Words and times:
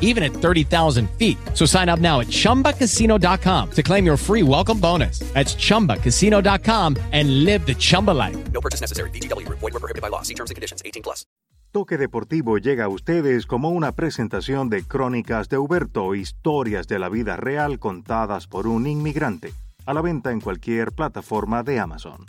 even 0.00 0.24
at 0.24 0.32
30,000 0.32 1.08
feet. 1.18 1.38
So 1.54 1.64
sign 1.64 1.88
up 1.88 2.00
now 2.00 2.18
at 2.20 2.26
ChumbaCasino.com 2.26 3.70
to 3.70 3.82
claim 3.82 4.04
your 4.04 4.16
free 4.16 4.42
welcome 4.42 4.80
bonus. 4.80 5.20
That's 5.34 5.54
ChumbaCasino.com 5.54 6.96
and 7.12 7.44
live 7.44 7.64
the 7.64 7.74
Chumba 7.74 8.10
life. 8.10 8.36
No 8.52 8.60
purchase 8.60 8.80
necessary. 8.80 9.10
VGW. 9.10 9.48
Void 9.48 9.62
were 9.62 9.78
prohibited 9.78 10.02
by 10.02 10.08
law. 10.08 10.22
See 10.22 10.34
terms 10.34 10.50
and 10.50 10.56
conditions. 10.56 10.82
18 10.84 11.02
plus. 11.02 11.24
Toque 11.70 11.98
Deportivo 11.98 12.56
llega 12.56 12.84
a 12.84 12.88
ustedes 12.88 13.44
como 13.44 13.68
una 13.68 13.92
presentación 13.92 14.70
de 14.70 14.84
Crónicas 14.84 15.50
de 15.50 15.58
Huberto, 15.58 16.14
historias 16.14 16.88
de 16.88 16.98
la 16.98 17.10
vida 17.10 17.36
real 17.36 17.78
contadas 17.78 18.46
por 18.46 18.66
un 18.66 18.86
inmigrante. 18.86 19.52
A 19.84 19.92
la 19.92 20.00
venta 20.00 20.32
en 20.32 20.40
cualquier 20.40 20.92
plataforma 20.92 21.62
de 21.62 21.78
Amazon. 21.78 22.24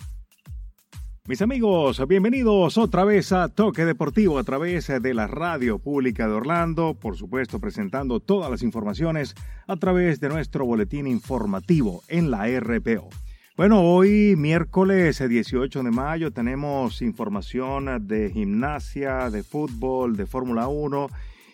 Mis 1.30 1.44
amigos, 1.44 2.02
bienvenidos 2.08 2.80
otra 2.80 3.03
vez 3.03 3.31
a 3.33 3.49
Toque 3.49 3.85
Deportivo 3.85 4.39
a 4.39 4.44
través 4.44 4.88
de 4.88 5.13
la 5.13 5.27
radio 5.27 5.77
pública 5.77 6.27
de 6.27 6.33
Orlando, 6.33 6.95
por 6.99 7.17
supuesto 7.17 7.59
presentando 7.59 8.19
todas 8.19 8.49
las 8.49 8.63
informaciones 8.63 9.36
a 9.67 9.75
través 9.75 10.19
de 10.19 10.30
nuestro 10.30 10.66
boletín 10.66 11.05
informativo 11.05 12.02
en 12.08 12.31
la 12.31 12.47
RPO. 12.47 13.09
Bueno, 13.55 13.83
hoy 13.83 14.33
miércoles 14.38 15.19
18 15.19 15.83
de 15.83 15.91
mayo 15.91 16.31
tenemos 16.31 17.03
información 17.03 18.08
de 18.08 18.31
gimnasia, 18.31 19.30
de 19.30 19.43
fútbol, 19.43 20.17
de 20.17 20.25
Fórmula 20.25 20.67
1 20.67 21.09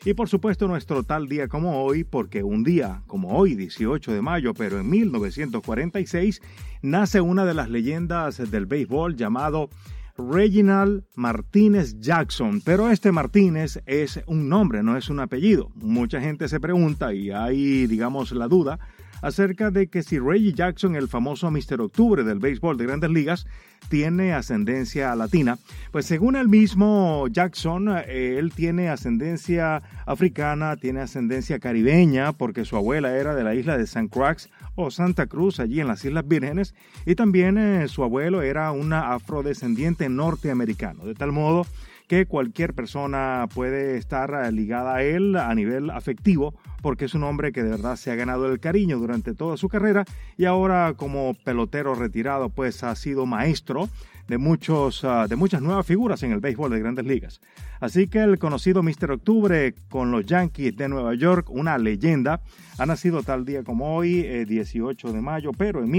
y 0.06 0.14
por 0.14 0.30
supuesto 0.30 0.68
nuestro 0.68 1.04
tal 1.04 1.28
día 1.28 1.48
como 1.48 1.84
hoy, 1.84 2.04
porque 2.04 2.44
un 2.44 2.64
día 2.64 3.02
como 3.08 3.38
hoy, 3.38 3.56
18 3.56 4.14
de 4.14 4.22
mayo, 4.22 4.54
pero 4.54 4.80
en 4.80 4.88
1946, 4.90 6.42
nace 6.84 7.22
una 7.22 7.44
de 7.44 7.56
las 7.56 7.70
leyendas 7.70 8.52
del 8.52 8.68
béisbol 8.68 9.16
llamado 9.16 9.70
Reginald 10.18 11.04
Martínez 11.16 12.00
Jackson, 12.00 12.62
pero 12.64 12.90
este 12.90 13.12
Martínez 13.12 13.82
es 13.88 14.22
un 14.28 14.48
nombre, 14.48 14.84
no 14.84 14.96
es 14.96 15.10
un 15.10 15.20
apellido. 15.20 15.72
Mucha 15.76 16.22
gente 16.22 16.48
se 16.48 16.60
pregunta 16.60 17.14
y 17.14 17.32
hay, 17.32 17.88
digamos, 17.88 18.32
la 18.32 18.48
duda 18.48 18.80
acerca 19.22 19.72
de 19.72 19.88
que 19.88 20.04
si 20.04 20.20
Reggie 20.20 20.54
Jackson, 20.54 20.96
el 20.96 21.08
famoso 21.08 21.50
Mr. 21.52 21.82
Octubre 21.82 22.24
del 22.24 22.40
béisbol 22.40 22.78
de 22.78 22.86
grandes 22.86 23.10
ligas, 23.10 23.48
tiene 23.90 24.34
ascendencia 24.34 25.16
latina. 25.16 25.58
Pues 25.92 26.06
según 26.06 26.36
el 26.36 26.48
mismo 26.48 27.28
Jackson, 27.30 27.90
él 28.08 28.52
tiene 28.54 28.90
ascendencia 28.90 29.84
africana, 30.06 30.76
tiene 30.78 31.02
ascendencia 31.02 31.60
caribeña, 31.60 32.34
porque 32.34 32.66
su 32.66 32.76
abuela 32.76 33.16
era 33.16 33.36
de 33.36 33.44
la 33.44 33.56
isla 33.56 33.78
de 33.78 33.84
St. 33.84 34.10
Croix 34.10 34.50
o 34.76 34.92
Santa 34.92 35.28
Cruz, 35.28 35.60
allí 35.60 35.80
en 35.80 35.88
las 35.88 36.04
Islas 36.04 36.28
Vírgenes, 36.28 36.74
y 37.06 37.16
también 37.16 37.58
eh, 37.58 37.88
su 37.88 38.04
abuelo 38.04 38.42
era 38.42 38.72
una 38.72 39.14
afrodescendiente 39.14 40.10
norteamericano, 40.10 41.06
de 41.06 41.14
tal 41.14 41.32
modo 41.32 41.66
que 42.08 42.26
cualquier 42.26 42.74
persona 42.74 43.48
puede 43.54 43.98
estar 43.98 44.34
eh, 44.46 44.52
ligada 44.52 44.96
a 44.96 45.04
él 45.04 45.36
a 45.36 45.54
nivel 45.56 45.90
afectivo, 45.90 46.54
porque 46.82 47.06
es 47.06 47.14
un 47.14 47.24
hombre 47.24 47.52
que 47.52 47.64
de 47.64 47.70
verdad 47.70 47.96
se 47.96 48.12
ha 48.12 48.16
ganado 48.16 48.52
el 48.52 48.60
cariño 48.60 48.98
durante 48.98 49.34
toda 49.34 49.58
su 49.58 49.70
carrera 49.70 50.06
y 50.38 50.46
ahora 50.46 50.94
como 50.96 51.34
pelotero 51.34 51.96
retirado 51.96 52.50
pues 52.50 52.84
ha 52.84 52.96
sido 52.96 53.26
maestro 53.26 53.90
de, 54.28 54.38
muchos, 54.38 55.04
ah, 55.04 55.28
de 55.28 55.36
muchas 55.36 55.62
nuevas 55.62 55.86
figuras 55.86 56.24
en 56.24 56.32
el 56.32 56.40
béisbol 56.40 56.72
de 56.72 56.80
grandes 56.80 57.06
ligas. 57.06 57.42
Así 57.80 58.08
que 58.08 58.20
el 58.20 58.40
conocido 58.40 58.84
Mr. 58.84 59.12
Octubre 59.12 59.76
con 59.90 60.12
los 60.12 60.26
Yankees 60.26 60.76
de 60.76 60.88
Nueva 60.88 61.14
York, 61.16 61.50
una 61.50 61.78
leyenda, 61.78 62.42
ha 62.78 62.86
nacido 62.86 63.24
tal 63.24 63.46
día 63.46 63.64
como 63.64 63.96
hoy, 63.96 64.24
18 64.46 65.08
eh, 65.08 65.14
de 65.14 65.22
mayo, 65.22 65.52
pero 65.58 65.84
en 65.84 65.92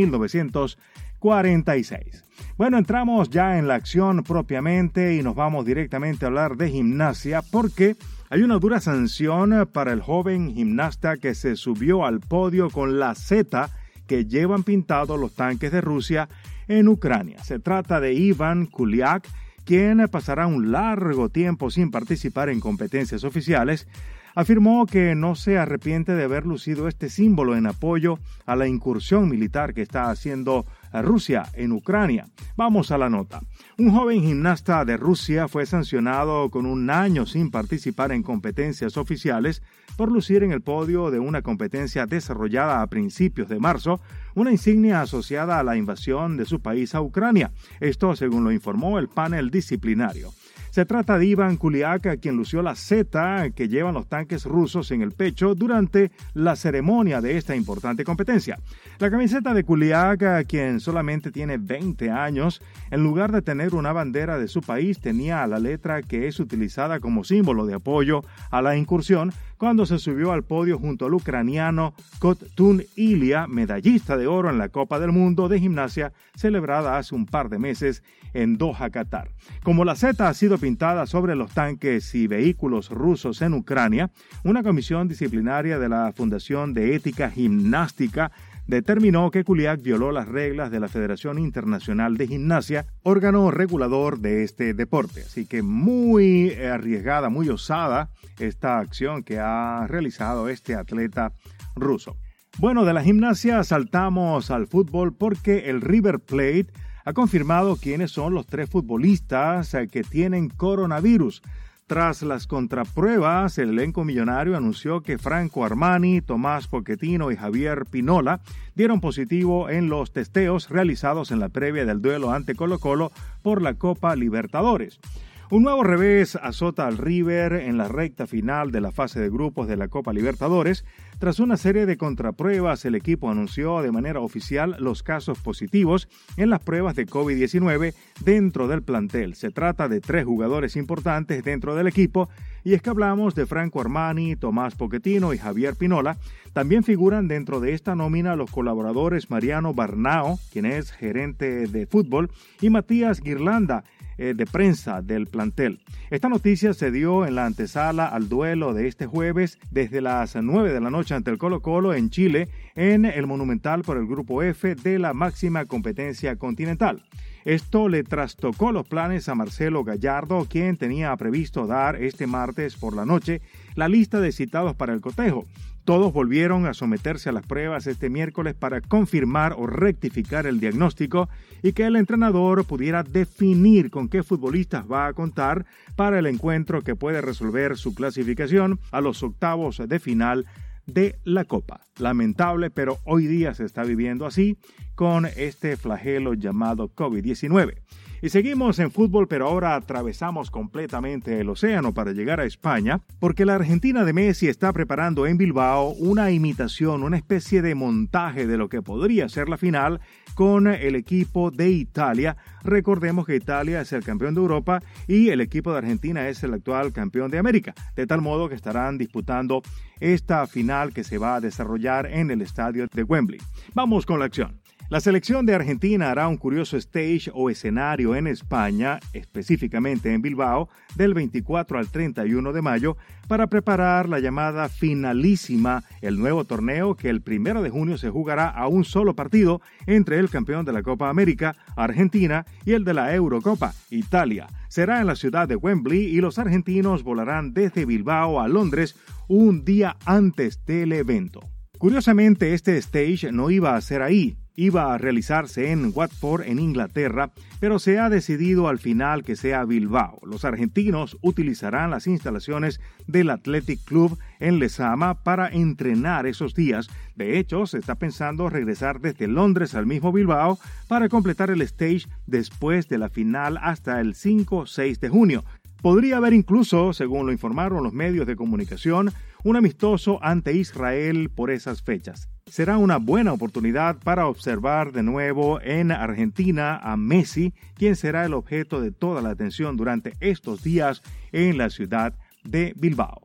1946. 1.22 2.24
Bueno, 2.56 2.78
entramos 2.78 3.30
ya 3.30 3.58
en 3.58 3.68
la 3.68 3.74
acción 3.74 4.22
propiamente 4.22 5.14
y 5.16 5.22
nos 5.22 5.34
vamos 5.34 5.64
directamente 5.64 6.24
a 6.24 6.28
hablar 6.28 6.56
de 6.56 6.70
gimnasia 6.70 7.42
porque 7.42 7.96
hay 8.30 8.42
una 8.42 8.58
dura 8.58 8.80
sanción 8.80 9.68
para 9.72 9.92
el 9.92 10.00
joven 10.00 10.54
gimnasta 10.54 11.16
que 11.16 11.34
se 11.34 11.56
subió 11.56 12.04
al 12.04 12.20
podio 12.20 12.70
con 12.70 12.98
la 12.98 13.14
Z 13.14 13.68
que 14.06 14.24
llevan 14.26 14.62
pintados 14.62 15.18
los 15.18 15.34
tanques 15.34 15.72
de 15.72 15.80
Rusia 15.80 16.28
en 16.68 16.88
Ucrania. 16.88 17.42
Se 17.44 17.58
trata 17.58 18.00
de 18.00 18.14
Ivan 18.14 18.66
Kuliak, 18.66 19.28
quien 19.64 20.06
pasará 20.08 20.46
un 20.46 20.72
largo 20.72 21.28
tiempo 21.28 21.70
sin 21.70 21.90
participar 21.90 22.48
en 22.48 22.60
competencias 22.60 23.24
oficiales 23.24 23.88
afirmó 24.36 24.86
que 24.86 25.14
no 25.14 25.34
se 25.34 25.58
arrepiente 25.58 26.12
de 26.12 26.24
haber 26.24 26.46
lucido 26.46 26.86
este 26.86 27.08
símbolo 27.08 27.56
en 27.56 27.66
apoyo 27.66 28.18
a 28.44 28.54
la 28.54 28.68
incursión 28.68 29.28
militar 29.28 29.72
que 29.74 29.80
está 29.82 30.10
haciendo 30.10 30.66
Rusia 30.92 31.46
en 31.54 31.72
Ucrania. 31.72 32.26
Vamos 32.54 32.90
a 32.90 32.98
la 32.98 33.08
nota. 33.08 33.40
Un 33.78 33.90
joven 33.90 34.20
gimnasta 34.20 34.84
de 34.84 34.98
Rusia 34.98 35.48
fue 35.48 35.64
sancionado 35.64 36.50
con 36.50 36.66
un 36.66 36.90
año 36.90 37.24
sin 37.26 37.50
participar 37.50 38.12
en 38.12 38.22
competencias 38.22 38.98
oficiales 38.98 39.62
por 39.96 40.12
lucir 40.12 40.42
en 40.42 40.52
el 40.52 40.60
podio 40.60 41.10
de 41.10 41.18
una 41.18 41.40
competencia 41.40 42.04
desarrollada 42.04 42.82
a 42.82 42.86
principios 42.88 43.48
de 43.48 43.58
marzo, 43.58 44.00
una 44.34 44.52
insignia 44.52 45.00
asociada 45.00 45.58
a 45.58 45.64
la 45.64 45.76
invasión 45.76 46.36
de 46.36 46.44
su 46.44 46.60
país 46.60 46.94
a 46.94 47.00
Ucrania. 47.00 47.52
Esto 47.80 48.14
según 48.14 48.44
lo 48.44 48.52
informó 48.52 48.98
el 48.98 49.08
panel 49.08 49.50
disciplinario. 49.50 50.30
Se 50.76 50.84
trata 50.84 51.16
de 51.16 51.24
Ivan 51.24 51.56
Kuliak, 51.56 52.20
quien 52.20 52.36
lució 52.36 52.60
la 52.60 52.74
Z 52.74 53.48
que 53.52 53.66
llevan 53.66 53.94
los 53.94 54.08
tanques 54.08 54.44
rusos 54.44 54.90
en 54.90 55.00
el 55.00 55.12
pecho 55.12 55.54
durante 55.54 56.10
la 56.34 56.54
ceremonia 56.54 57.22
de 57.22 57.38
esta 57.38 57.56
importante 57.56 58.04
competencia. 58.04 58.58
La 58.98 59.10
camiseta 59.10 59.54
de 59.54 59.64
Kuliak, 59.64 60.46
quien 60.46 60.80
solamente 60.80 61.32
tiene 61.32 61.56
20 61.56 62.10
años, 62.10 62.60
en 62.90 63.02
lugar 63.02 63.32
de 63.32 63.40
tener 63.40 63.74
una 63.74 63.94
bandera 63.94 64.38
de 64.38 64.48
su 64.48 64.60
país, 64.60 65.00
tenía 65.00 65.46
la 65.46 65.58
letra 65.58 66.02
que 66.02 66.28
es 66.28 66.40
utilizada 66.40 67.00
como 67.00 67.24
símbolo 67.24 67.64
de 67.64 67.72
apoyo 67.72 68.22
a 68.50 68.60
la 68.60 68.76
incursión 68.76 69.32
cuando 69.56 69.86
se 69.86 69.98
subió 69.98 70.32
al 70.32 70.44
podio 70.44 70.78
junto 70.78 71.06
al 71.06 71.14
ucraniano 71.14 71.94
Kottun 72.18 72.84
Ilya, 72.94 73.46
medallista 73.46 74.16
de 74.18 74.26
oro 74.26 74.50
en 74.50 74.58
la 74.58 74.68
Copa 74.68 74.98
del 75.00 75.12
Mundo 75.12 75.48
de 75.48 75.58
Gimnasia 75.58 76.12
celebrada 76.34 76.98
hace 76.98 77.14
un 77.14 77.24
par 77.24 77.48
de 77.48 77.58
meses 77.58 78.02
en 78.34 78.58
Doha, 78.58 78.90
Qatar. 78.90 79.30
Como 79.62 79.84
la 79.84 79.96
Z 79.96 80.28
ha 80.28 80.34
sido 80.34 80.58
pintada 80.66 81.06
sobre 81.06 81.36
los 81.36 81.52
tanques 81.52 82.12
y 82.16 82.26
vehículos 82.26 82.90
rusos 82.90 83.40
en 83.40 83.54
Ucrania, 83.54 84.10
una 84.42 84.64
comisión 84.64 85.06
disciplinaria 85.06 85.78
de 85.78 85.88
la 85.88 86.12
Fundación 86.12 86.74
de 86.74 86.96
Ética 86.96 87.30
Gimnástica 87.30 88.32
determinó 88.66 89.30
que 89.30 89.44
Kuliak 89.44 89.80
violó 89.80 90.10
las 90.10 90.26
reglas 90.26 90.72
de 90.72 90.80
la 90.80 90.88
Federación 90.88 91.38
Internacional 91.38 92.16
de 92.16 92.26
Gimnasia, 92.26 92.84
órgano 93.04 93.52
regulador 93.52 94.18
de 94.18 94.42
este 94.42 94.74
deporte. 94.74 95.20
Así 95.20 95.46
que 95.46 95.62
muy 95.62 96.52
arriesgada, 96.54 97.28
muy 97.28 97.48
osada 97.48 98.10
esta 98.40 98.80
acción 98.80 99.22
que 99.22 99.38
ha 99.38 99.86
realizado 99.86 100.48
este 100.48 100.74
atleta 100.74 101.30
ruso. 101.76 102.16
Bueno, 102.58 102.84
de 102.84 102.92
la 102.92 103.04
gimnasia 103.04 103.62
saltamos 103.62 104.50
al 104.50 104.66
fútbol 104.66 105.14
porque 105.14 105.70
el 105.70 105.80
River 105.80 106.18
Plate 106.18 106.72
ha 107.06 107.12
confirmado 107.12 107.76
quiénes 107.76 108.10
son 108.10 108.34
los 108.34 108.46
tres 108.46 108.68
futbolistas 108.68 109.72
eh, 109.74 109.86
que 109.86 110.02
tienen 110.02 110.48
coronavirus. 110.48 111.40
Tras 111.86 112.22
las 112.22 112.48
contrapruebas, 112.48 113.58
el 113.58 113.70
elenco 113.70 114.04
millonario 114.04 114.56
anunció 114.56 115.02
que 115.02 115.16
Franco 115.16 115.64
Armani, 115.64 116.20
Tomás 116.20 116.66
Pochettino 116.66 117.30
y 117.30 117.36
Javier 117.36 117.86
Pinola 117.88 118.40
dieron 118.74 119.00
positivo 119.00 119.70
en 119.70 119.88
los 119.88 120.12
testeos 120.12 120.68
realizados 120.68 121.30
en 121.30 121.38
la 121.38 121.48
previa 121.48 121.84
del 121.86 122.02
duelo 122.02 122.32
ante 122.32 122.56
Colo 122.56 122.80
Colo 122.80 123.12
por 123.40 123.62
la 123.62 123.74
Copa 123.74 124.16
Libertadores. 124.16 124.98
Un 125.48 125.62
nuevo 125.62 125.84
revés 125.84 126.34
azota 126.34 126.88
al 126.88 126.98
River 126.98 127.52
en 127.52 127.78
la 127.78 127.86
recta 127.86 128.26
final 128.26 128.72
de 128.72 128.80
la 128.80 128.90
fase 128.90 129.20
de 129.20 129.30
grupos 129.30 129.68
de 129.68 129.76
la 129.76 129.86
Copa 129.86 130.12
Libertadores. 130.12 130.84
Tras 131.20 131.38
una 131.38 131.56
serie 131.56 131.86
de 131.86 131.96
contrapruebas, 131.96 132.84
el 132.84 132.96
equipo 132.96 133.30
anunció 133.30 133.80
de 133.80 133.92
manera 133.92 134.18
oficial 134.18 134.74
los 134.80 135.04
casos 135.04 135.38
positivos 135.38 136.08
en 136.36 136.50
las 136.50 136.64
pruebas 136.64 136.96
de 136.96 137.06
COVID-19 137.06 137.94
dentro 138.24 138.66
del 138.66 138.82
plantel. 138.82 139.36
Se 139.36 139.50
trata 139.50 139.86
de 139.86 140.00
tres 140.00 140.24
jugadores 140.24 140.74
importantes 140.74 141.44
dentro 141.44 141.76
del 141.76 141.86
equipo 141.86 142.28
y 142.66 142.74
es 142.74 142.82
que 142.82 142.90
hablamos 142.90 143.36
de 143.36 143.46
Franco 143.46 143.80
Armani, 143.80 144.34
Tomás 144.34 144.74
Pochettino 144.74 145.32
y 145.32 145.38
Javier 145.38 145.76
Pinola. 145.76 146.16
También 146.52 146.82
figuran 146.82 147.28
dentro 147.28 147.60
de 147.60 147.74
esta 147.74 147.94
nómina 147.94 148.34
los 148.34 148.50
colaboradores 148.50 149.30
Mariano 149.30 149.72
Barnao, 149.72 150.40
quien 150.52 150.66
es 150.66 150.90
gerente 150.90 151.68
de 151.68 151.86
fútbol, 151.86 152.28
y 152.60 152.68
Matías 152.68 153.20
Guirlanda, 153.20 153.84
eh, 154.18 154.34
de 154.34 154.46
prensa 154.46 155.00
del 155.00 155.28
plantel. 155.28 155.78
Esta 156.10 156.28
noticia 156.28 156.74
se 156.74 156.90
dio 156.90 157.24
en 157.24 157.36
la 157.36 157.46
antesala 157.46 158.06
al 158.06 158.28
duelo 158.28 158.74
de 158.74 158.88
este 158.88 159.06
jueves 159.06 159.60
desde 159.70 160.00
las 160.00 160.34
9 160.34 160.72
de 160.72 160.80
la 160.80 160.90
noche 160.90 161.14
ante 161.14 161.30
el 161.30 161.38
Colo 161.38 161.60
Colo 161.60 161.94
en 161.94 162.10
Chile 162.10 162.48
en 162.74 163.04
el 163.04 163.28
Monumental 163.28 163.82
por 163.82 163.96
el 163.96 164.06
Grupo 164.06 164.42
F 164.42 164.74
de 164.74 164.98
la 164.98 165.12
máxima 165.12 165.66
competencia 165.66 166.34
continental. 166.34 167.04
Esto 167.46 167.88
le 167.88 168.02
trastocó 168.02 168.72
los 168.72 168.88
planes 168.88 169.28
a 169.28 169.36
Marcelo 169.36 169.84
Gallardo, 169.84 170.48
quien 170.50 170.76
tenía 170.76 171.16
previsto 171.16 171.68
dar 171.68 171.94
este 171.94 172.26
martes 172.26 172.74
por 172.74 172.96
la 172.96 173.06
noche 173.06 173.40
la 173.76 173.88
lista 173.88 174.18
de 174.18 174.32
citados 174.32 174.74
para 174.74 174.92
el 174.92 175.00
cotejo. 175.00 175.46
Todos 175.84 176.12
volvieron 176.12 176.66
a 176.66 176.74
someterse 176.74 177.28
a 177.28 177.32
las 177.32 177.46
pruebas 177.46 177.86
este 177.86 178.10
miércoles 178.10 178.54
para 178.54 178.80
confirmar 178.80 179.54
o 179.56 179.68
rectificar 179.68 180.48
el 180.48 180.58
diagnóstico 180.58 181.28
y 181.62 181.72
que 181.72 181.84
el 181.84 181.94
entrenador 181.94 182.64
pudiera 182.64 183.04
definir 183.04 183.92
con 183.92 184.08
qué 184.08 184.24
futbolistas 184.24 184.90
va 184.90 185.06
a 185.06 185.12
contar 185.12 185.66
para 185.94 186.18
el 186.18 186.26
encuentro 186.26 186.82
que 186.82 186.96
puede 186.96 187.20
resolver 187.20 187.76
su 187.76 187.94
clasificación 187.94 188.80
a 188.90 189.00
los 189.00 189.22
octavos 189.22 189.80
de 189.86 190.00
final 190.00 190.46
de 190.86 191.16
la 191.24 191.44
Copa. 191.44 191.80
Lamentable, 191.98 192.70
pero 192.70 192.98
hoy 193.04 193.26
día 193.26 193.54
se 193.54 193.64
está 193.64 193.82
viviendo 193.82 194.26
así 194.26 194.56
con 194.94 195.26
este 195.26 195.76
flagelo 195.76 196.34
llamado 196.34 196.88
COVID-19. 196.94 197.82
Y 198.22 198.30
seguimos 198.30 198.78
en 198.78 198.90
fútbol, 198.90 199.28
pero 199.28 199.46
ahora 199.46 199.74
atravesamos 199.74 200.50
completamente 200.50 201.40
el 201.40 201.50
océano 201.50 201.92
para 201.92 202.12
llegar 202.12 202.40
a 202.40 202.44
España, 202.44 203.02
porque 203.20 203.44
la 203.44 203.56
Argentina 203.56 204.04
de 204.04 204.14
Messi 204.14 204.48
está 204.48 204.72
preparando 204.72 205.26
en 205.26 205.36
Bilbao 205.36 205.90
una 205.90 206.30
imitación, 206.30 207.02
una 207.02 207.18
especie 207.18 207.60
de 207.60 207.74
montaje 207.74 208.46
de 208.46 208.56
lo 208.56 208.68
que 208.68 208.80
podría 208.80 209.28
ser 209.28 209.48
la 209.48 209.58
final 209.58 210.00
con 210.34 210.66
el 210.66 210.94
equipo 210.94 211.50
de 211.50 211.70
Italia. 211.70 212.36
Recordemos 212.64 213.26
que 213.26 213.36
Italia 213.36 213.82
es 213.82 213.92
el 213.92 214.02
campeón 214.02 214.34
de 214.34 214.40
Europa 214.40 214.82
y 215.06 215.28
el 215.28 215.40
equipo 215.40 215.72
de 215.72 215.78
Argentina 215.78 216.28
es 216.28 216.42
el 216.42 216.54
actual 216.54 216.92
campeón 216.92 217.30
de 217.30 217.38
América, 217.38 217.74
de 217.94 218.06
tal 218.06 218.22
modo 218.22 218.48
que 218.48 218.54
estarán 218.54 218.98
disputando 218.98 219.62
esta 220.00 220.46
final 220.46 220.92
que 220.92 221.04
se 221.04 221.18
va 221.18 221.36
a 221.36 221.40
desarrollar 221.40 222.06
en 222.06 222.30
el 222.30 222.42
estadio 222.42 222.86
de 222.92 223.02
Wembley. 223.02 223.40
Vamos 223.74 224.06
con 224.06 224.18
la 224.18 224.24
acción. 224.24 224.65
La 224.88 225.00
selección 225.00 225.46
de 225.46 225.54
Argentina 225.54 226.12
hará 226.12 226.28
un 226.28 226.36
curioso 226.36 226.76
stage 226.76 227.28
o 227.34 227.50
escenario 227.50 228.14
en 228.14 228.28
España, 228.28 229.00
específicamente 229.12 230.14
en 230.14 230.22
Bilbao, 230.22 230.68
del 230.94 231.12
24 231.12 231.80
al 231.80 231.88
31 231.90 232.52
de 232.52 232.62
mayo, 232.62 232.96
para 233.26 233.48
preparar 233.48 234.08
la 234.08 234.20
llamada 234.20 234.68
finalísima, 234.68 235.82
el 236.02 236.20
nuevo 236.20 236.44
torneo 236.44 236.94
que 236.94 237.10
el 237.10 237.20
1 237.26 237.62
de 237.62 237.70
junio 237.70 237.98
se 237.98 238.10
jugará 238.10 238.48
a 238.48 238.68
un 238.68 238.84
solo 238.84 239.16
partido 239.16 239.60
entre 239.86 240.20
el 240.20 240.30
campeón 240.30 240.64
de 240.64 240.72
la 240.72 240.84
Copa 240.84 241.08
América, 241.08 241.56
Argentina, 241.74 242.46
y 242.64 242.74
el 242.74 242.84
de 242.84 242.94
la 242.94 243.12
Eurocopa, 243.12 243.74
Italia. 243.90 244.46
Será 244.68 245.00
en 245.00 245.08
la 245.08 245.16
ciudad 245.16 245.48
de 245.48 245.56
Wembley 245.56 246.04
y 246.04 246.20
los 246.20 246.38
argentinos 246.38 247.02
volarán 247.02 247.54
desde 247.54 247.86
Bilbao 247.86 248.40
a 248.40 248.46
Londres 248.46 248.94
un 249.26 249.64
día 249.64 249.96
antes 250.04 250.64
del 250.64 250.92
evento. 250.92 251.40
Curiosamente, 251.76 252.54
este 252.54 252.78
stage 252.78 253.32
no 253.32 253.50
iba 253.50 253.74
a 253.74 253.80
ser 253.80 254.02
ahí, 254.02 254.38
iba 254.56 254.92
a 254.92 254.98
realizarse 254.98 255.70
en 255.70 255.92
Watford, 255.94 256.42
en 256.42 256.58
Inglaterra, 256.58 257.30
pero 257.60 257.78
se 257.78 257.98
ha 257.98 258.10
decidido 258.10 258.68
al 258.68 258.78
final 258.78 259.22
que 259.22 259.36
sea 259.36 259.64
Bilbao. 259.64 260.18
Los 260.24 260.44
argentinos 260.44 261.16
utilizarán 261.20 261.90
las 261.90 262.06
instalaciones 262.06 262.80
del 263.06 263.30
Athletic 263.30 263.84
Club 263.84 264.18
en 264.40 264.58
Lezama 264.58 265.22
para 265.22 265.48
entrenar 265.48 266.26
esos 266.26 266.54
días. 266.54 266.88
De 267.14 267.38
hecho, 267.38 267.66
se 267.66 267.78
está 267.78 267.94
pensando 267.94 268.50
regresar 268.50 269.00
desde 269.00 269.28
Londres 269.28 269.74
al 269.74 269.86
mismo 269.86 270.12
Bilbao 270.12 270.58
para 270.88 271.08
completar 271.08 271.50
el 271.50 271.62
stage 271.62 272.06
después 272.26 272.88
de 272.88 272.98
la 272.98 273.08
final 273.08 273.58
hasta 273.62 274.00
el 274.00 274.14
5-6 274.14 274.98
de 274.98 275.08
junio. 275.08 275.44
Podría 275.82 276.16
haber 276.16 276.32
incluso, 276.32 276.92
según 276.92 277.26
lo 277.26 277.32
informaron 277.32 277.84
los 277.84 277.92
medios 277.92 278.26
de 278.26 278.34
comunicación, 278.34 279.12
un 279.46 279.54
amistoso 279.54 280.18
ante 280.22 280.54
Israel 280.54 281.30
por 281.30 281.52
esas 281.52 281.80
fechas. 281.80 282.28
Será 282.46 282.78
una 282.78 282.96
buena 282.96 283.32
oportunidad 283.32 283.96
para 283.96 284.26
observar 284.26 284.90
de 284.90 285.04
nuevo 285.04 285.60
en 285.60 285.92
Argentina 285.92 286.78
a 286.78 286.96
Messi, 286.96 287.54
quien 287.76 287.94
será 287.94 288.24
el 288.24 288.34
objeto 288.34 288.80
de 288.80 288.90
toda 288.90 289.22
la 289.22 289.30
atención 289.30 289.76
durante 289.76 290.14
estos 290.18 290.64
días 290.64 291.00
en 291.30 291.58
la 291.58 291.70
ciudad 291.70 292.14
de 292.42 292.74
Bilbao. 292.76 293.20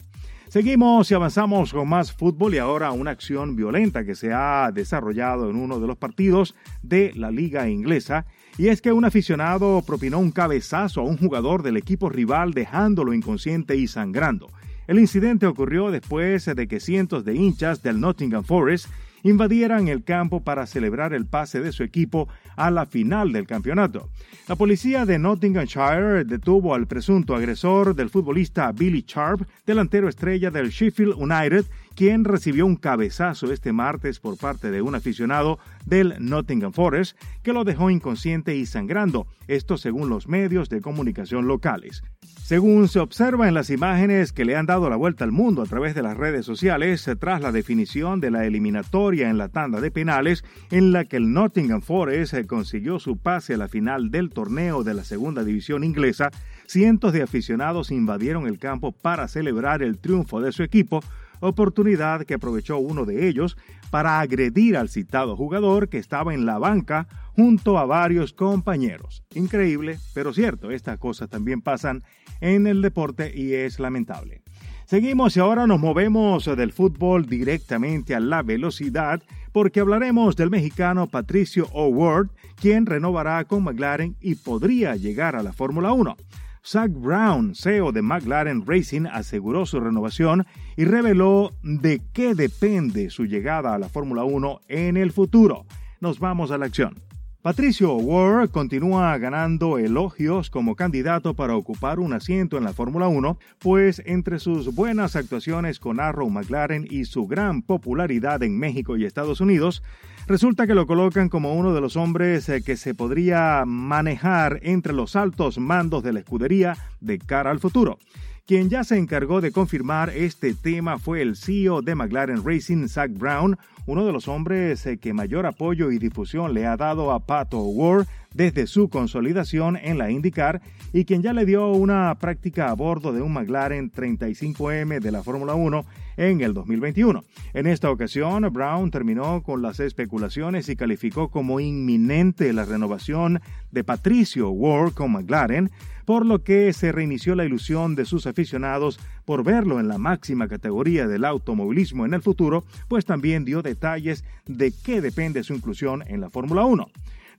Seguimos 0.48 1.10
y 1.10 1.16
avanzamos 1.16 1.74
con 1.74 1.90
más 1.90 2.12
fútbol 2.12 2.54
y 2.54 2.60
ahora 2.60 2.92
una 2.92 3.10
acción 3.10 3.56
violenta 3.56 4.06
que 4.06 4.14
se 4.14 4.32
ha 4.32 4.70
desarrollado 4.72 5.50
en 5.50 5.56
uno 5.56 5.80
de 5.80 5.88
los 5.88 5.98
partidos 5.98 6.54
de 6.84 7.14
la 7.16 7.32
liga 7.32 7.68
inglesa 7.68 8.28
y 8.60 8.68
es 8.68 8.80
que 8.80 8.92
un 8.92 9.06
aficionado 9.06 9.82
propinó 9.82 10.20
un 10.20 10.32
cabezazo 10.32 11.02
a 11.02 11.06
un 11.06 11.18
jugador 11.18 11.64
del 11.64 11.78
equipo 11.78 12.10
rival 12.10 12.52
dejándolo 12.52 13.16
inconsciente 13.16 13.76
y 13.76 13.88
sangrando. 13.88 14.52
El 14.92 15.00
incidente 15.00 15.48
ocurrió 15.48 15.90
después 15.90 16.44
de 16.54 16.68
que 16.68 16.82
cientos 16.82 17.24
de 17.24 17.34
hinchas 17.34 17.82
del 17.82 18.02
Nottingham 18.02 18.44
Forest 18.44 18.88
invadieran 19.24 19.88
el 19.88 20.04
campo 20.04 20.44
para 20.44 20.68
celebrar 20.68 21.14
el 21.14 21.26
pase 21.26 21.62
de 21.62 21.72
su 21.72 21.84
equipo 21.84 22.28
a 22.58 22.70
la 22.72 22.86
final 22.86 23.32
del 23.32 23.48
campeonato. 23.48 24.10
La 24.50 24.58
policía 24.58 25.06
de 25.06 25.18
Nottinghamshire 25.18 26.26
detuvo 26.26 26.76
al 26.76 26.88
presunto 26.88 27.38
agresor 27.38 27.96
del 27.96 28.10
futbolista 28.10 28.70
Billy 28.74 29.06
Sharp, 29.08 29.48
delantero 29.66 30.10
estrella 30.10 30.52
del 30.52 30.72
Sheffield 30.72 31.14
United, 31.16 31.64
quien 31.96 32.26
recibió 32.26 32.66
un 32.66 32.76
cabezazo 32.76 33.50
este 33.54 33.72
martes 33.72 34.20
por 34.20 34.38
parte 34.38 34.72
de 34.72 34.82
un 34.82 34.96
aficionado 34.96 35.58
del 35.86 36.16
Nottingham 36.20 36.74
Forest 36.74 37.18
que 37.44 37.54
lo 37.54 37.64
dejó 37.64 37.92
inconsciente 37.92 38.58
y 38.58 38.66
sangrando, 38.66 39.26
esto 39.48 39.78
según 39.78 40.10
los 40.10 40.28
medios 40.28 40.68
de 40.68 40.82
comunicación 40.82 41.48
locales. 41.48 42.04
Según 42.52 42.90
se 42.90 43.00
observa 43.00 43.48
en 43.48 43.54
las 43.54 43.70
imágenes 43.70 44.34
que 44.34 44.44
le 44.44 44.58
han 44.58 44.66
dado 44.66 44.90
la 44.90 44.98
vuelta 44.98 45.24
al 45.24 45.32
mundo 45.32 45.62
a 45.62 45.66
través 45.66 45.96
de 45.96 46.02
las 46.02 46.18
redes 46.18 46.46
sociales, 46.46 47.10
tras 47.18 47.40
la 47.40 47.54
definición 47.54 48.20
de 48.20 48.30
la 48.30 48.46
eliminatoria 48.46 49.30
en 49.30 49.38
la 49.38 49.48
tanda 49.48 49.80
de 49.80 49.90
penales, 49.90 50.44
en 50.70 50.92
la 50.92 51.06
que 51.06 51.16
el 51.16 51.32
Nottingham 51.32 51.82
Forest 51.82 52.36
consiguió 52.48 53.00
su 53.00 53.16
pase 53.16 53.54
a 53.54 53.58
la 53.58 53.70
final 53.70 54.12
del 54.12 54.32
torneo 54.32 54.84
de 54.84 54.94
la 54.94 55.06
segunda 55.06 55.46
división 55.46 55.86
inglesa, 55.86 56.30
cientos 56.68 57.14
de 57.14 57.22
aficionados 57.22 57.90
invadieron 57.90 58.46
el 58.48 58.60
campo 58.60 58.92
para 58.92 59.30
celebrar 59.30 59.82
el 59.82 59.98
triunfo 59.98 60.42
de 60.42 60.52
su 60.52 60.62
equipo, 60.62 61.02
oportunidad 61.42 62.26
que 62.26 62.36
aprovechó 62.36 62.78
uno 62.78 63.06
de 63.06 63.28
ellos 63.28 63.58
para 63.90 64.22
agredir 64.22 64.78
al 64.78 64.88
citado 64.88 65.36
jugador 65.36 65.90
que 65.90 65.98
estaba 65.98 66.34
en 66.34 66.46
la 66.46 66.58
banca 66.58 67.08
junto 67.36 67.78
a 67.78 67.86
varios 67.86 68.32
compañeros. 68.32 69.24
Increíble, 69.36 70.00
pero 70.14 70.34
cierto, 70.34 70.72
estas 70.72 70.98
cosas 70.98 71.30
también 71.30 71.62
pasan 71.62 72.04
en 72.40 72.68
el 72.68 72.82
deporte 72.82 73.32
y 73.36 73.54
es 73.54 73.80
lamentable. 73.80 74.42
Seguimos 74.86 75.38
y 75.38 75.40
ahora 75.40 75.68
nos 75.68 75.80
movemos 75.80 76.46
del 76.46 76.74
fútbol 76.74 77.26
directamente 77.26 78.14
a 78.14 78.20
la 78.20 78.44
velocidad 78.44 79.22
porque 79.54 79.80
hablaremos 79.80 80.36
del 80.36 80.50
mexicano 80.50 81.08
Patricio 81.08 81.68
O'Ward, 81.72 82.30
quien 82.60 82.86
renovará 82.86 83.44
con 83.46 83.64
McLaren 83.64 84.16
y 84.20 84.36
podría 84.36 84.96
llegar 84.96 85.36
a 85.36 85.44
la 85.44 85.54
Fórmula 85.54 85.92
1. 85.92 86.18
Zach 86.64 86.92
Brown, 86.92 87.56
CEO 87.56 87.92
de 87.92 88.02
McLaren 88.02 88.66
Racing, 88.66 89.08
aseguró 89.12 89.66
su 89.66 89.80
renovación 89.80 90.46
y 90.78 90.86
reveló 90.86 91.52
de 91.64 92.02
qué 92.14 92.36
depende 92.36 93.10
su 93.10 93.26
llegada 93.26 93.74
a 93.74 93.80
la 93.80 93.90
Fórmula 93.90 94.24
1 94.24 94.62
en 94.68 94.98
el 94.98 95.12
futuro. 95.12 95.66
Nos 96.00 96.20
vamos 96.20 96.52
a 96.52 96.58
la 96.58 96.66
acción. 96.66 96.96
Patricio 97.42 97.96
Ward 97.96 98.52
continúa 98.52 99.18
ganando 99.18 99.80
elogios 99.80 100.52
como 100.52 100.76
candidato 100.76 101.34
para 101.34 101.56
ocupar 101.56 102.00
un 102.00 102.14
asiento 102.14 102.56
en 102.60 102.64
la 102.64 102.74
Fórmula 102.74 103.08
1, 103.08 103.40
pues 103.58 104.00
entre 104.06 104.38
sus 104.38 104.76
buenas 104.76 105.16
actuaciones 105.16 105.80
con 105.80 106.00
Arrow 106.00 106.30
McLaren 106.30 106.86
y 106.88 107.06
su 107.06 107.26
gran 107.26 107.64
popularidad 107.64 108.44
en 108.44 108.60
México 108.60 108.96
y 108.96 109.06
Estados 109.06 109.42
Unidos, 109.42 109.82
resulta 110.28 110.68
que 110.68 110.76
lo 110.76 110.88
colocan 110.88 111.30
como 111.30 111.54
uno 111.54 111.74
de 111.74 111.82
los 111.82 111.96
hombres 111.96 112.48
eh, 112.50 112.62
que 112.62 112.78
se 112.78 112.94
podría 112.94 113.64
manejar 113.66 114.60
entre 114.64 114.94
los 114.94 115.16
altos 115.16 115.58
mandos 115.58 116.04
de 116.04 116.14
la 116.14 116.20
escudería 116.20 116.78
de 117.00 117.20
cara 117.20 117.52
al 117.52 117.60
futuro. 117.60 118.00
Quien 118.46 118.70
ya 118.70 118.84
se 118.84 118.98
encargó 118.98 119.40
de 119.40 119.52
confirmar 119.52 120.10
este 120.10 120.54
tema 120.54 121.00
fue 121.00 121.22
el 121.22 121.36
CEO 121.36 121.82
de 121.82 121.96
McLaren 121.96 122.44
Racing, 122.44 122.88
Zach 122.88 123.12
Brown, 123.12 123.58
uno 123.86 124.06
de 124.06 124.12
los 124.12 124.28
hombres 124.28 124.86
eh, 124.86 124.98
que 124.98 125.14
mayor 125.14 125.46
apoyo 125.46 125.92
y 125.92 126.00
difusión 126.00 126.54
le 126.54 126.66
ha 126.66 126.76
dado 126.76 127.12
a 127.12 127.20
Pato 127.20 127.60
O'Ward 127.60 128.08
desde 128.34 128.68
su 128.68 128.90
consolidación 128.90 129.78
en 129.78 129.98
la 129.98 130.12
IndyCar 130.12 130.62
y 130.94 131.06
quien 131.06 131.22
ya 131.22 131.34
le 131.34 131.46
dio 131.46 131.72
una 131.72 132.16
práctica 132.16 132.70
a 132.70 132.74
bordo 132.74 133.14
de 133.14 133.22
un 133.22 133.34
McLaren 133.34 133.92
35M 133.92 135.00
de 135.00 135.12
la 135.12 135.24
Fórmula 135.24 135.54
1 135.54 135.86
en 136.18 136.42
el 136.42 136.54
2021. 136.54 137.24
En 137.54 137.68
esta 137.68 137.90
ocasión, 137.90 138.48
Brown 138.52 138.92
terminó 138.92 139.42
con 139.44 139.62
las 139.62 139.80
especulaciones 139.80 140.70
y 140.70 140.76
calificó 140.76 141.30
como 141.30 141.60
inminente 141.60 142.54
la 142.54 142.66
renovación 142.66 143.42
de 143.72 143.84
Patricio 143.84 144.50
Ward 144.50 144.94
con 144.94 145.12
McLaren, 145.12 145.72
por 146.06 146.26
lo 146.26 146.44
que 146.44 146.74
se 146.74 146.92
reinició 146.92 147.36
la 147.36 147.46
ilusión 147.46 147.96
de 147.96 148.06
sus 148.06 148.28
aficionados 148.28 149.00
por 149.26 149.44
verlo 149.44 149.80
en 149.80 149.88
la 149.88 149.98
máxima 149.98 150.48
categoría 150.48 151.08
del 151.08 151.26
automovilismo 151.26 152.06
en 152.06 152.14
el 152.14 152.22
futuro, 152.22 152.66
pues 152.88 153.06
también 153.06 153.46
dio 153.46 153.62
detalles 153.62 154.26
de 154.46 154.74
qué 154.84 155.00
depende 155.00 155.44
su 155.44 155.54
inclusión 155.54 156.04
en 156.08 156.22
la 156.22 156.30
Fórmula 156.30 156.66
1. 156.66 156.90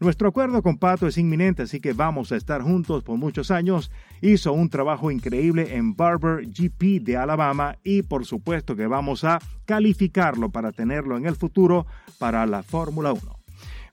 Nuestro 0.03 0.31
acuerdo 0.31 0.65
con 0.65 0.79
Pato 0.79 1.07
es 1.07 1.17
inminente, 1.17 1.63
así 1.63 1.79
que 1.79 1.93
vamos 1.93 2.33
a 2.33 2.37
estar 2.37 2.61
juntos 2.61 3.05
por 3.05 3.19
muchos 3.19 3.53
años. 3.53 3.93
Hizo 4.21 4.53
un 4.53 4.69
trabajo 4.69 5.13
increíble 5.13 5.77
en 5.77 5.95
Barber 5.95 6.45
GP 6.45 7.05
de 7.05 7.17
Alabama 7.17 7.79
y 7.85 8.03
por 8.03 8.25
supuesto 8.25 8.75
que 8.75 8.89
vamos 8.89 9.23
a 9.23 9.39
calificarlo 9.65 10.51
para 10.51 10.73
tenerlo 10.73 11.17
en 11.17 11.27
el 11.27 11.37
futuro 11.37 11.87
para 12.19 12.45
la 12.47 12.65
Fórmula 12.65 13.13
1. 13.13 13.21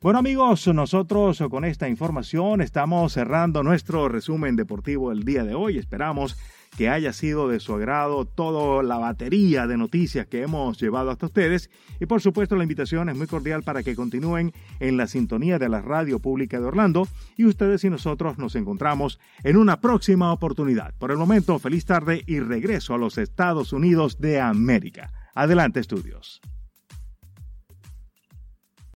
Bueno 0.01 0.17
amigos, 0.17 0.65
nosotros 0.69 1.43
con 1.47 1.63
esta 1.63 1.87
información 1.87 2.61
estamos 2.61 3.13
cerrando 3.13 3.61
nuestro 3.61 4.09
resumen 4.09 4.55
deportivo 4.55 5.11
el 5.11 5.23
día 5.23 5.43
de 5.43 5.53
hoy. 5.53 5.77
Esperamos 5.77 6.39
que 6.77 6.89
haya 6.89 7.13
sido 7.13 7.47
de 7.47 7.59
su 7.59 7.73
agrado 7.73 8.25
toda 8.25 8.83
la 8.83 8.97
batería 8.97 9.67
de 9.67 9.77
noticias 9.77 10.27
que 10.27 10.41
hemos 10.41 10.79
llevado 10.79 11.11
hasta 11.11 11.25
ustedes 11.25 11.69
y 11.99 12.05
por 12.05 12.21
supuesto 12.21 12.55
la 12.55 12.63
invitación 12.63 13.09
es 13.09 13.15
muy 13.15 13.27
cordial 13.27 13.63
para 13.63 13.83
que 13.83 13.95
continúen 13.95 14.53
en 14.79 14.97
la 14.97 15.07
sintonía 15.07 15.59
de 15.59 15.69
la 15.69 15.81
radio 15.81 16.19
pública 16.19 16.59
de 16.59 16.65
Orlando 16.65 17.07
y 17.35 17.45
ustedes 17.45 17.83
y 17.83 17.89
nosotros 17.89 18.37
nos 18.37 18.55
encontramos 18.55 19.19
en 19.43 19.57
una 19.57 19.81
próxima 19.81 20.31
oportunidad. 20.31 20.93
Por 20.97 21.11
el 21.11 21.17
momento, 21.17 21.59
feliz 21.59 21.85
tarde 21.85 22.23
y 22.27 22.39
regreso 22.39 22.93
a 22.93 22.97
los 22.97 23.17
Estados 23.17 23.73
Unidos 23.73 24.19
de 24.19 24.39
América. 24.39 25.11
Adelante 25.35 25.79
estudios. 25.79 26.41